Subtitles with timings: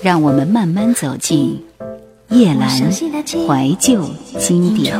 [0.00, 1.60] 让我们慢慢走进
[2.30, 4.96] 夜阑怀旧经典。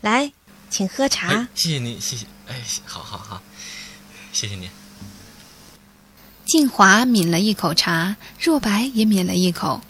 [0.00, 0.32] 来，
[0.68, 1.48] 请喝茶。
[1.54, 2.26] 谢谢你，谢谢。
[2.48, 3.40] 哎，好好好，
[4.32, 4.68] 谢谢您。
[6.44, 9.80] 静华抿了一口茶，若白也抿了一口。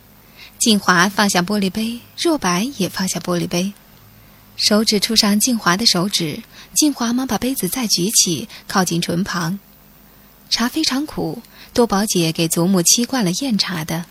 [0.58, 3.72] 静华放下玻璃杯，若白也放下玻璃杯，
[4.56, 6.40] 手指触上静华的手指。
[6.74, 9.58] 静华忙把杯子再举起，靠近唇旁。
[10.54, 14.06] 茶非常苦，多宝姐给祖母沏惯了艳茶的。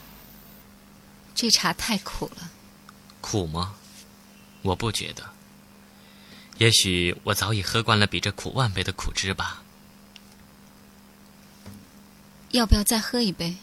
[1.34, 2.52] 这茶太苦了。
[3.22, 3.76] 苦吗？
[4.62, 5.24] 我不觉得。
[6.58, 9.64] 也许我早已喝惯了比这苦万倍的苦汁吧。
[12.52, 13.56] 要不要再喝一杯？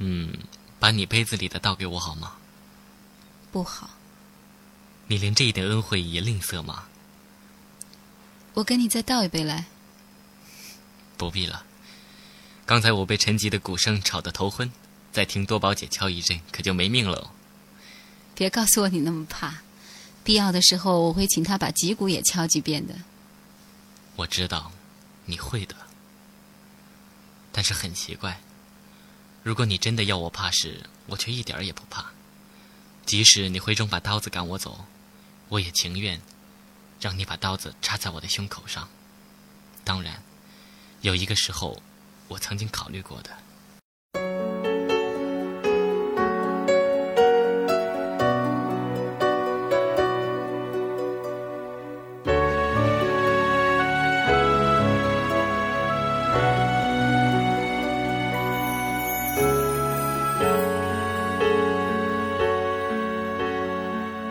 [0.00, 0.36] 嗯，
[0.78, 2.34] 把你杯子里的倒给我好吗？
[3.50, 3.88] 不好。
[5.06, 6.84] 你连这一点恩惠也吝啬吗？
[8.52, 9.64] 我给你再倒一杯来。
[11.16, 11.64] 不必了。
[12.66, 14.70] 刚才我被陈吉的鼓声吵得头昏，
[15.12, 17.30] 再听多宝姐敲一阵，可就没命了哦。
[18.34, 19.62] 别告诉我你那么怕，
[20.22, 22.94] 必要的时候我会请他把击鼓也敲几遍的。
[24.16, 24.72] 我知道，
[25.26, 25.74] 你会的。
[27.52, 28.40] 但是很奇怪，
[29.42, 32.06] 如果你真的要我怕时，我却一点儿也不怕。
[33.06, 34.86] 即使你会中把刀子赶我走，
[35.48, 36.20] 我也情愿。
[37.00, 38.88] 让你把刀子插在我的胸口上。
[39.84, 40.22] 当然，
[41.04, 41.76] 有一个时候，
[42.28, 43.28] 我曾经考虑过的。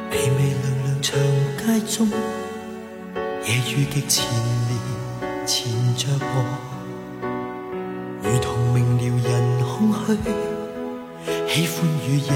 [0.10, 1.14] 微微凉凉长
[1.60, 2.10] 街中。
[3.46, 4.26] 夜雨极缠
[4.68, 4.74] 绵，
[5.96, 6.36] 着我，
[8.22, 9.32] 如同明了人
[9.64, 10.18] 空虚，
[11.48, 11.74] 喜欢
[12.08, 12.28] 雨夜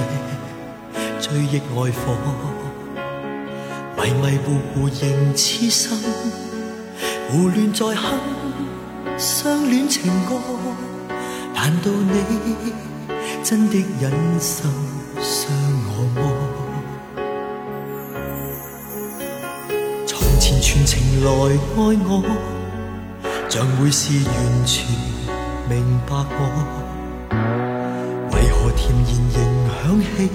[1.19, 2.03] 追忆爱火，
[3.97, 5.03] 迷迷糊糊仍
[5.35, 5.97] 痴心，
[7.29, 8.05] 胡乱在哼
[9.17, 10.39] 相恋情歌，
[11.53, 12.73] 难道你
[13.43, 14.69] 真的忍心
[15.19, 15.51] 伤
[15.87, 16.21] 我么？
[20.59, 21.77] 全情来爱
[22.07, 22.11] 我，
[23.57, 24.35] 像会是完
[24.67, 24.85] 全
[25.67, 26.39] 明白我。
[28.31, 29.35] 为何甜言仍
[29.73, 30.29] 响起？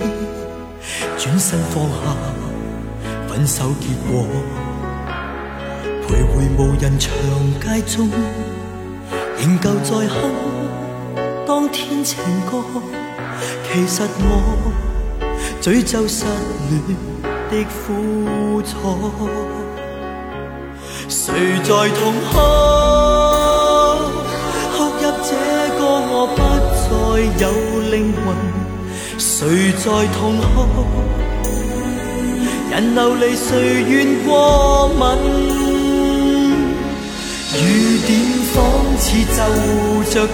[1.17, 1.95] 转身放下，
[3.29, 4.27] 分手结果。
[6.09, 7.15] 徘徊无人长
[7.61, 8.11] 街中，
[9.39, 10.19] 仍旧在哼
[11.47, 12.19] 当天情
[12.51, 12.59] 歌。
[13.71, 14.31] 其实我
[15.63, 16.25] 诅咒失
[16.71, 16.75] 恋
[17.53, 18.75] 的苦楚。
[21.09, 22.33] 谁在痛哭？
[22.33, 22.72] 哭
[27.19, 28.25] 有灵魂。
[29.19, 29.85] 谁在
[30.15, 30.85] 痛哭？
[32.71, 35.03] 人流离谁愿过问？
[37.55, 37.59] 雨
[38.07, 38.11] 点
[38.55, 38.57] 仿
[38.99, 39.05] 似
[39.37, 39.39] 奏
[40.11, 40.33] 着琴，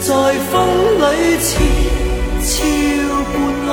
[0.00, 0.08] 在
[0.50, 0.54] 风
[0.98, 1.02] 里
[1.44, 1.46] 悄
[2.42, 2.54] 悄
[3.30, 3.34] 伴
[3.68, 3.70] 我。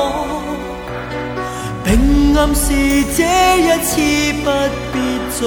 [1.86, 1.90] 并
[2.36, 2.64] 暗示
[3.16, 3.20] 这
[3.62, 3.92] 一次
[4.44, 4.46] 不
[4.92, 4.94] 必
[5.32, 5.40] 再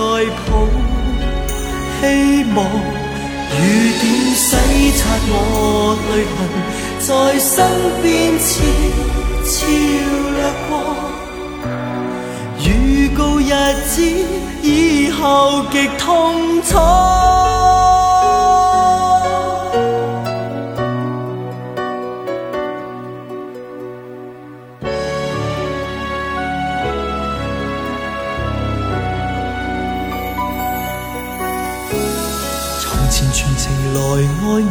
[0.46, 0.48] 抱。
[2.00, 2.02] 希
[2.54, 2.58] 望
[3.52, 3.60] 雨
[4.00, 4.04] 点
[4.38, 4.54] 洗
[4.92, 5.34] 刷我
[6.08, 6.38] 泪痕，
[7.00, 7.08] 在
[7.40, 7.56] 身
[8.00, 8.06] 边
[8.38, 8.46] 悄
[9.44, 9.56] 悄
[10.36, 10.38] 掠
[10.68, 10.70] 过，
[12.64, 12.68] 预
[13.16, 13.50] 告日
[13.84, 13.90] 子
[14.62, 15.20] 以后
[15.72, 16.06] 极痛
[16.62, 16.78] 楚。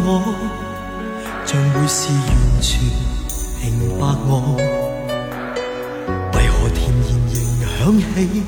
[0.05, 0.21] 我，
[1.45, 2.29] 像会是完
[2.61, 2.81] 全
[3.61, 3.65] 明
[3.99, 4.31] 白我。
[6.33, 7.35] 为何甜言仍
[8.01, 8.43] 响起？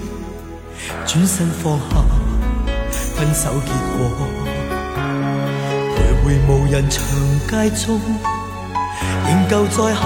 [1.06, 1.92] 转身放下，
[3.16, 3.98] 分手结果。
[5.96, 6.97] 徘徊无人长
[7.47, 8.00] 街中，
[9.26, 10.02] 仍旧在哼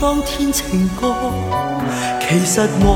[0.00, 1.14] 当天情歌。
[2.20, 2.86] 其实我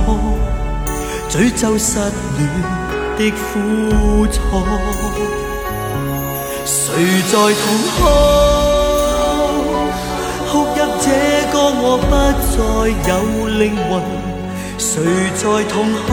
[1.28, 1.98] 诅咒失
[2.38, 2.40] 恋
[3.18, 5.45] 的苦楚。
[6.66, 6.74] 谁
[7.30, 7.64] 在痛
[7.96, 8.02] 哭？
[10.50, 11.06] 哭泣这
[11.52, 12.10] 个我不
[12.50, 12.54] 再
[13.08, 13.10] 有
[13.46, 13.90] 灵魂。
[14.76, 14.90] 谁
[15.36, 15.74] 在痛
[16.06, 16.08] 哭？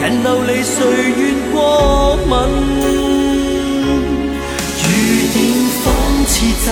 [0.00, 0.74] 人流离谁
[1.18, 1.20] 愿
[1.52, 1.56] 过
[2.26, 2.32] 问？
[4.82, 4.88] 雨
[5.34, 5.36] 点
[5.84, 5.84] 仿
[6.26, 6.32] 似
[6.64, 6.66] 奏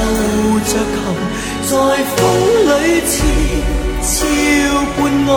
[0.65, 0.99] 着琴，
[1.69, 1.71] 在
[2.17, 2.19] 风
[2.65, 2.73] 里
[3.05, 3.13] 悄
[4.03, 4.11] 悄
[4.97, 4.99] 伴
[5.29, 5.31] 我，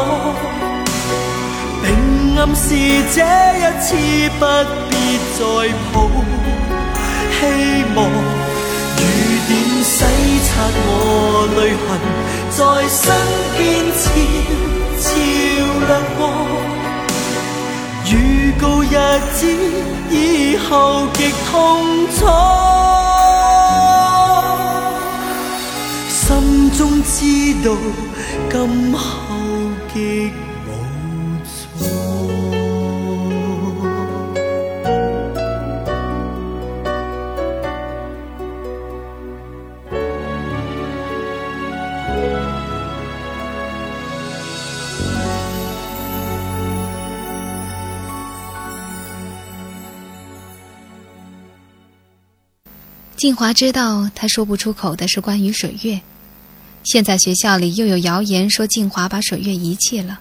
[2.43, 2.75] 暗示
[3.15, 3.95] 这一次
[4.37, 4.45] 不
[4.89, 4.93] 必。
[5.33, 5.39] 再
[5.93, 5.95] 抱，
[7.31, 7.41] 希
[7.95, 7.97] 望
[8.99, 9.01] 雨
[9.47, 9.51] 点
[9.81, 9.95] 洗
[10.43, 10.87] 刷我
[11.57, 11.89] 泪痕，
[12.51, 12.59] 在
[12.89, 13.01] 身
[13.57, 13.59] 边
[13.97, 14.03] 悄
[14.99, 15.03] 悄
[15.87, 16.19] 掠过。
[18.11, 18.13] 预
[18.59, 18.93] 告日
[19.31, 19.39] 子
[20.11, 20.13] 以
[20.57, 21.17] 后极
[21.49, 21.51] 痛
[22.17, 22.19] 楚，
[26.09, 26.19] 心
[26.77, 27.15] 中知
[27.63, 27.67] 道
[28.51, 28.53] 今
[28.93, 29.01] 后
[29.93, 29.95] 极
[53.23, 56.01] 静华知道他说不出口的是关于水月。
[56.83, 60.19] 现在学校里又有谣言说静华把水月遗弃了。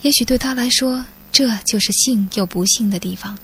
[0.00, 3.36] 也许对他来说，这就是幸又不幸的地方。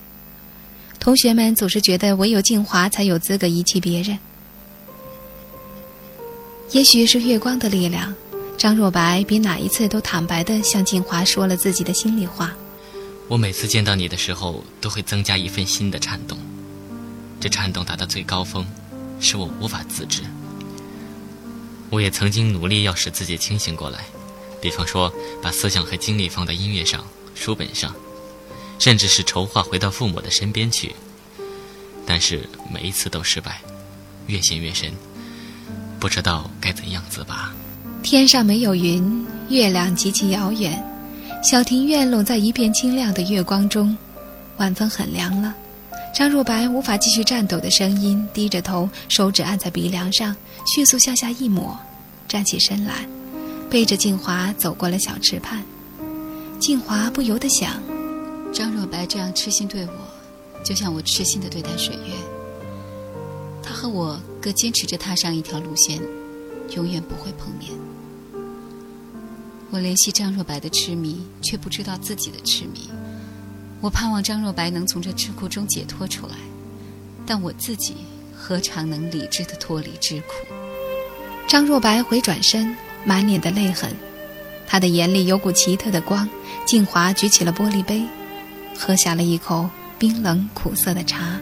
[0.98, 4.18] 同学们总是觉得唯有静华才有资格遗弃别人。
[6.70, 8.14] 也许是月光的力量，
[8.56, 12.56] 张若白比哪一次都坦白地向静华说了自己的心里话。
[13.28, 16.38] 我每次见到你的时候，都会增加一份新的颤动。
[17.40, 18.66] 这颤动达到最高峰，
[19.20, 20.22] 使我无法自制。
[21.90, 24.00] 我也曾经努力要使自己清醒过来，
[24.60, 25.12] 比方说
[25.42, 27.04] 把思想和精力放在音乐上、
[27.34, 27.94] 书本上，
[28.78, 30.94] 甚至是筹划回到父母的身边去。
[32.04, 33.60] 但是每一次都失败，
[34.26, 34.92] 越陷越深，
[36.00, 37.52] 不知道该怎样自拔。
[38.02, 40.82] 天上没有云，月亮极其遥远，
[41.42, 43.96] 小庭院笼在一片清亮的月光中，
[44.56, 45.54] 晚风很凉了。
[46.14, 50.34] 张若白无法继续颤抖的声音，低着头，手指按在鼻梁上，
[50.66, 51.78] 迅速向下一抹，
[52.26, 53.06] 站起身来，
[53.70, 55.62] 背着静华走过了小池畔。
[56.58, 57.80] 静华不由得想：
[58.52, 62.12] 张若白这样痴心对我，就像我痴心的对待水月。
[63.62, 66.00] 他和我各坚持着踏上一条路线，
[66.74, 67.70] 永远不会碰面。
[69.70, 72.88] 我怜惜张若白的痴迷，却不知道自己的痴迷。
[73.80, 76.34] 我盼望张若白能从这桎梏中解脱出来，
[77.24, 77.96] 但我自己
[78.36, 80.22] 何尝能理智地脱离桎梏？
[81.46, 83.90] 张若白回转身，满脸的泪痕，
[84.66, 86.28] 他的眼里有股奇特的光。
[86.66, 88.02] 静华举起了玻璃杯，
[88.76, 91.40] 喝下了一口冰冷苦涩的茶。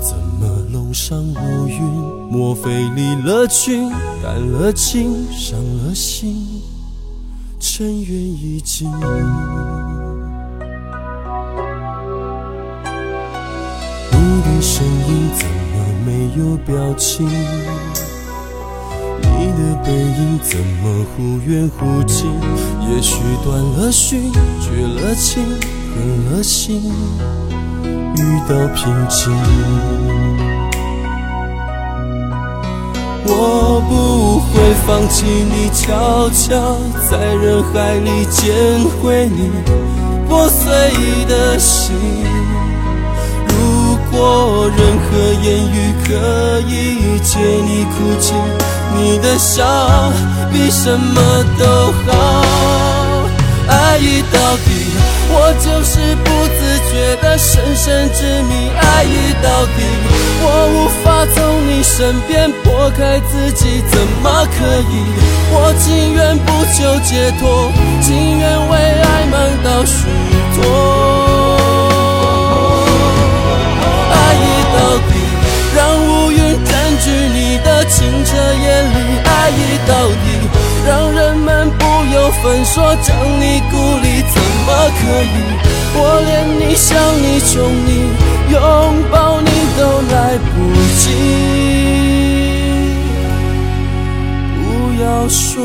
[0.00, 1.80] 怎么笼上乌云？
[2.30, 3.90] 莫非离了群，
[4.22, 6.62] 感了情，伤了心，
[7.60, 8.90] 尘缘已尽。
[14.10, 16.08] 你的声音怎么没
[16.38, 17.26] 有表情？
[19.20, 22.26] 你的背影怎么忽远忽近？
[22.90, 25.42] 也许断了讯，绝了情，
[25.94, 26.92] 狠了心，
[28.16, 29.32] 遇到瓶颈。
[33.26, 34.52] 我不会
[34.86, 36.76] 放弃你，悄悄
[37.10, 38.54] 在人海里捡
[39.00, 39.50] 回你
[40.28, 40.72] 破碎
[41.26, 41.94] 的心。
[43.48, 45.08] 如果任何
[45.42, 48.34] 言语可以解你哭泣。
[48.96, 49.64] 你的笑
[50.52, 51.66] 比什么都
[52.06, 52.12] 好，
[53.94, 54.90] 爱已到底，
[55.30, 56.58] 我就是不自
[56.90, 58.68] 觉的深深执迷。
[58.76, 59.84] 爱已到底，
[60.42, 65.06] 我无法从你身边拨开自己，怎么可以？
[65.52, 67.70] 我情愿不求解脱，
[68.02, 70.08] 情愿为爱忙到虚
[70.56, 70.58] 脱。
[74.10, 75.14] 爱已到底，
[75.76, 79.22] 让乌云占据你的清澈眼里，
[82.42, 84.36] 分说将你孤立，怎
[84.66, 85.26] 么可以？
[85.96, 87.52] 我连你想你宠
[87.86, 87.88] 你
[88.52, 88.58] 拥
[89.10, 89.48] 抱你
[89.78, 89.80] 都
[90.12, 90.52] 来不
[90.98, 91.02] 及，
[94.56, 94.62] 不
[95.02, 95.62] 要说。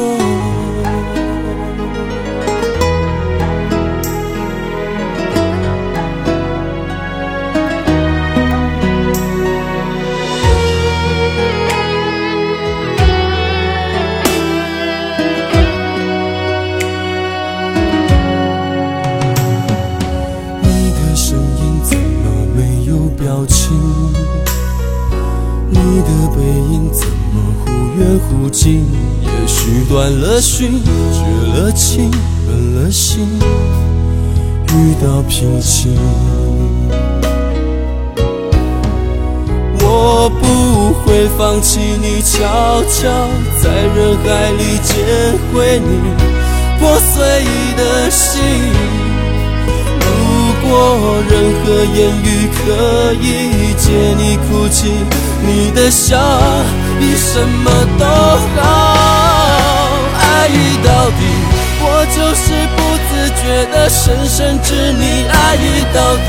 [28.61, 28.85] 近？
[29.21, 31.21] 也许断了讯，绝
[31.53, 32.11] 了情，
[32.45, 33.25] 分了心，
[34.67, 35.95] 遇到平静。
[39.81, 43.07] 我不会放弃你，悄悄
[43.63, 44.93] 在人海里捡
[45.53, 45.89] 回你
[46.81, 47.45] 破碎
[47.77, 48.41] 的心。
[50.01, 50.69] 如果
[51.29, 51.63] 任何
[51.95, 53.87] 言语可以解
[54.17, 54.91] 你哭泣，
[55.47, 56.17] 你的笑
[56.99, 58.59] 比什么都好。
[60.19, 61.21] 爱已到底，
[61.81, 62.77] 我就是不
[63.07, 63.09] 自
[63.41, 63.41] 觉
[63.71, 65.03] 的深深执迷。
[65.27, 66.27] 爱已到底。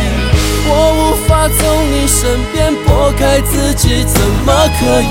[0.72, 1.58] 我无法从
[1.90, 5.04] 你身边拨开自己，怎么可以？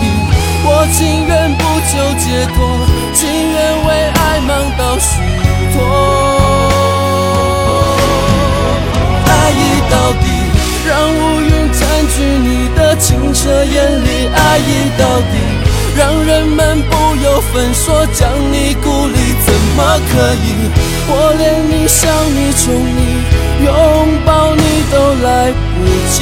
[0.64, 2.24] 我情愿不求解
[2.56, 2.58] 脱，
[3.14, 5.10] 情愿为爱忙到虚
[5.74, 5.78] 脱。
[9.26, 10.26] 爱已到底，
[10.90, 14.28] 让乌云占据你的清澈眼里。
[14.34, 15.34] 爱意到底，
[15.96, 19.16] 让人们不由分说将你孤立，
[19.46, 20.46] 怎么可以？
[21.08, 23.00] 我连你想你宠你。
[23.62, 23.68] 拥
[24.26, 26.18] 抱你都来不及，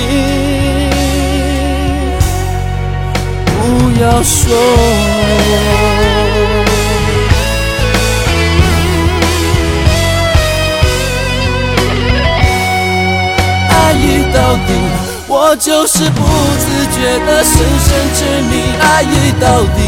[3.45, 3.55] 不
[4.01, 4.43] 要说。
[14.07, 14.71] 爱到底，
[15.27, 16.23] 我就是不
[16.57, 18.63] 自觉的深深执迷。
[18.79, 19.83] 爱已到底，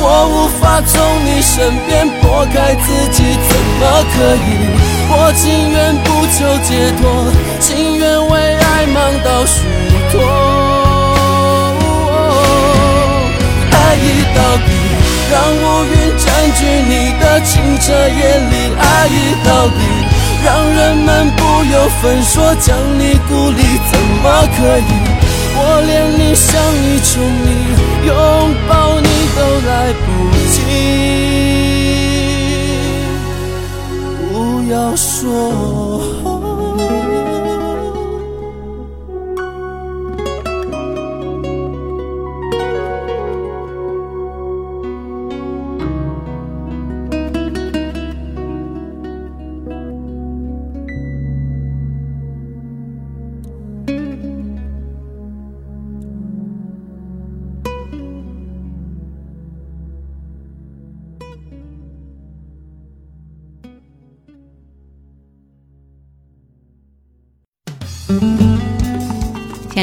[0.00, 0.92] 我无法从
[1.24, 4.68] 你身边拨开自己，怎么可以？
[5.08, 6.06] 我情愿不
[6.36, 9.56] 求解脱，情愿为爱忙到虚
[10.12, 10.20] 脱。
[13.72, 14.06] 爱已
[14.36, 14.68] 到底，
[15.32, 18.76] 让乌云占据你的清澈眼里。
[18.78, 19.80] 爱已到底，
[20.44, 24.24] 让人们不由分说将你孤立，怎么
[24.56, 24.82] 可以？
[25.56, 27.12] 我连你想你宠
[27.44, 27.46] 你
[28.06, 28.12] 拥
[28.68, 29.72] 抱你都来
[30.04, 30.06] 不
[30.50, 30.56] 及。
[34.30, 34.32] 不
[34.70, 36.33] 要说。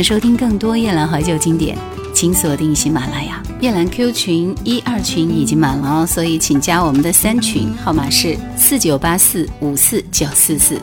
[0.01, 1.77] 收听更多夜兰怀旧经典，
[2.13, 3.41] 请锁定喜马拉雅。
[3.59, 10.81] 夜兰 Q 群一二群已经满了哦，所以请加我们的三群，号码是四九八四五四九四四。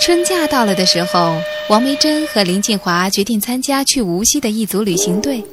[0.00, 1.36] 春假到了的时候，
[1.68, 5.44] 王梅珍和林静华决定参加去无锡的一组旅行队。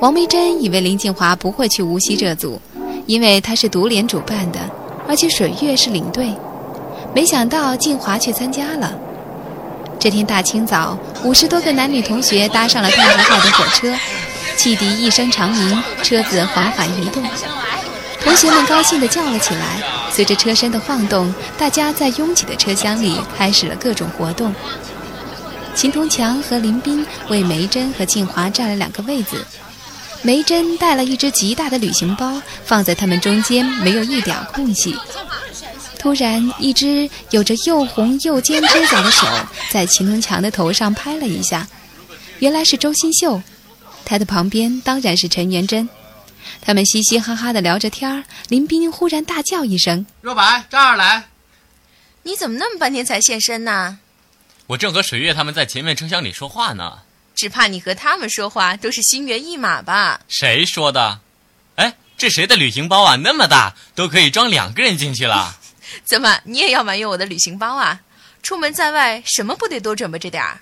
[0.00, 2.60] 王梅珍以为林静华不会去无锡这组，
[3.06, 4.58] 因为他是独联主办的，
[5.06, 6.32] 而且水月是领队。
[7.14, 8.92] 没想到静华却参加了。
[9.98, 13.94] 这天大清早，五十多个男女同学搭上了太和号的火车，
[14.56, 17.22] 汽笛一声长鸣，车子缓缓移动。
[18.22, 19.82] 同学们高兴地叫了起来。
[20.12, 24.52] 随着车身的晃动，大家在拥挤的车厢里开始了各种活动。
[25.74, 29.44] 秦同强和林斌为梅珍和静华占了两个位子。
[30.22, 34.94] 梅珍带了一只极大的旅行包，放在他们中间，没有一点空隙。
[36.00, 39.26] 突然，一只有着又红又尖指甲的手
[39.70, 41.68] 在秦东强的头上拍了一下，
[42.38, 43.40] 原来是周新秀。
[44.02, 45.86] 他的旁边当然是陈元贞。
[46.62, 48.24] 他们嘻嘻哈哈的聊着天儿。
[48.48, 51.28] 林斌忽然大叫一声：“若白，这儿来！
[52.22, 53.98] 你怎么那么半天才现身呢？”
[54.68, 57.00] 我正和水月他们在前面车厢里说话呢。
[57.34, 60.20] 只怕你和他们说话都是心猿意马吧？
[60.28, 61.20] 谁说的？
[61.76, 63.16] 哎，这谁的旅行包啊？
[63.16, 65.58] 那么大，都可以装两个人进去了。
[66.04, 68.00] 怎么，你也要埋怨我的旅行包啊？
[68.42, 70.58] 出门在外，什么不得多准备着点儿？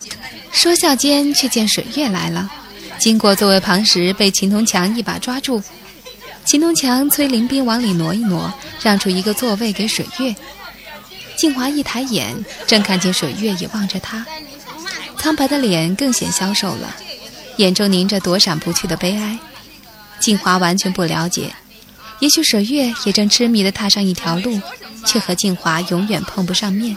[0.53, 2.51] 说笑间，却见水月来了，
[2.99, 5.63] 经过座位旁时，被秦东强一把抓住。
[6.45, 10.35] 秦东强催林斌往里挪一挪，让出一个座位给水月。
[11.37, 14.27] 静华一抬眼，正看见水月也望着他，
[15.19, 16.97] 苍白的脸更显消瘦了，
[17.59, 19.39] 眼中凝着躲闪不去的悲哀。
[20.19, 21.53] 静华完全不了解，
[22.21, 24.61] 也许水月也正痴迷地踏上一条路。
[25.09, 26.95] 却和静华永远碰不上面。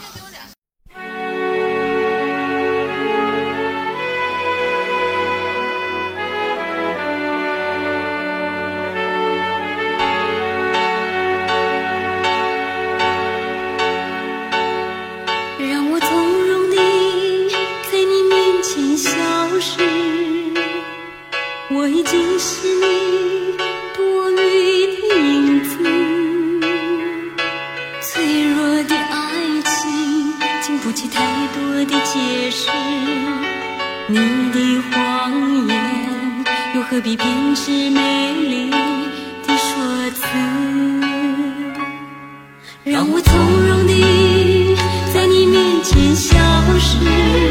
[37.02, 40.22] 不必平时美丽的说辞，
[42.84, 44.76] 让我从容地
[45.12, 46.38] 在你面前消
[46.78, 47.51] 失。